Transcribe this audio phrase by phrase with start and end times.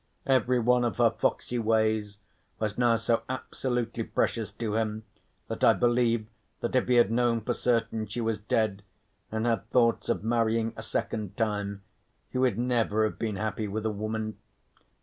[0.25, 2.17] Every one of her foxey ways
[2.57, 5.03] was now so absolutely precious to him
[5.47, 6.25] that I believe
[6.61, 8.81] that if he had known for certain she was dead,
[9.31, 11.83] and had thoughts of marrying a second time,
[12.31, 14.39] he would never have been happy with a woman.